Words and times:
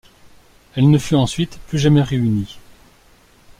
Elle 0.73 0.89
ne 0.89 0.97
fut 0.97 1.13
ensuite 1.13 1.59
plus 1.67 1.77
jamais 1.77 2.01
réunie. 2.01 2.57